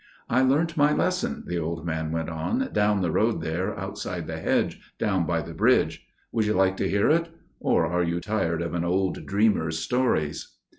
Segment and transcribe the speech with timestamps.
[0.31, 4.39] "I learnt my lesson," the old man went on, "down the road there outside the
[4.39, 6.07] hedge––down by the bridge.
[6.31, 7.29] Would you like to hear it?
[7.59, 10.55] Or are you tired of an old dreamer's stories?"